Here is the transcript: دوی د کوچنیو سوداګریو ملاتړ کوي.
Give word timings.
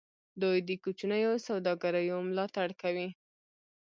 دوی 0.41 0.57
د 0.67 0.69
کوچنیو 0.83 1.33
سوداګریو 1.47 2.17
ملاتړ 2.29 2.69
کوي. 2.81 3.09